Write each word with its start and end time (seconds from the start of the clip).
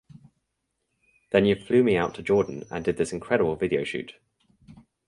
Then 1.31 1.45
you 1.45 1.55
flew 1.55 1.83
me 1.83 1.95
out 1.95 2.15
to 2.15 2.23
Jordan 2.23 2.63
and 2.71 2.83
did 2.83 2.97
this 2.97 3.13
incredible 3.13 3.55
video 3.55 3.83
shoot. 3.83 4.15